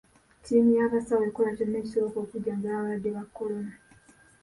Ttiimu 0.39 0.71
y'abasawo 0.79 1.23
ekola 1.29 1.51
kyonna 1.57 1.77
ekisoboka 1.79 2.17
okujjanjaba 2.23 2.75
abalwadde 2.77 3.09
ba 3.15 3.23
kolona. 3.35 3.73